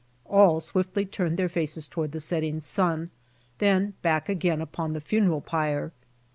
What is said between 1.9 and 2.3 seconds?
the